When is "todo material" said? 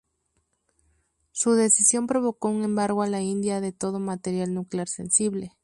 3.71-4.51